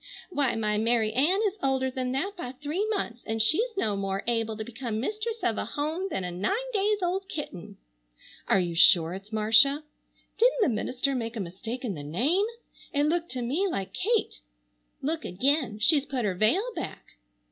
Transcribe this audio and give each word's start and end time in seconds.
Why, 0.31 0.55
my 0.55 0.79
Mary 0.79 1.13
Ann 1.13 1.41
is 1.45 1.59
older 1.61 1.91
than 1.91 2.11
that 2.13 2.33
by 2.35 2.53
three 2.53 2.87
months, 2.89 3.21
and 3.23 3.39
she's 3.39 3.77
no 3.77 3.95
more 3.95 4.23
able 4.25 4.57
to 4.57 4.63
become 4.63 4.99
mistress 4.99 5.43
of 5.43 5.59
a 5.59 5.65
home 5.65 6.07
than 6.09 6.23
a 6.23 6.31
nine 6.31 6.71
days 6.73 7.03
old 7.03 7.29
kitten. 7.29 7.77
Are 8.47 8.59
you 8.59 8.73
sure 8.73 9.13
it's 9.13 9.31
Marcia? 9.31 9.83
Didn't 10.39 10.61
the 10.63 10.69
minister 10.69 11.13
make 11.13 11.35
a 11.35 11.39
mistake 11.39 11.85
in 11.85 11.93
the 11.93 12.01
name? 12.01 12.47
It 12.91 13.03
looked 13.03 13.29
to 13.33 13.43
me 13.43 13.67
like 13.69 13.93
Kate. 13.93 14.39
Look 15.03 15.23
again. 15.23 15.77
She's 15.77 16.07
put 16.07 16.25
her 16.25 16.33
veil 16.33 16.65
back. 16.75 17.05